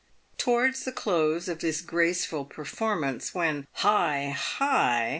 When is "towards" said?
0.39-0.83